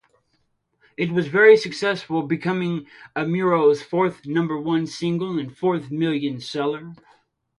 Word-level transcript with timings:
It 0.97 1.11
was 1.11 1.27
very 1.27 1.55
successful, 1.55 2.23
becoming 2.23 2.87
Amuro's 3.15 3.83
fourth 3.83 4.25
number 4.25 4.59
one 4.59 4.87
single 4.87 5.37
and 5.37 5.55
fourth 5.55 5.91
million-seller. 5.91 6.93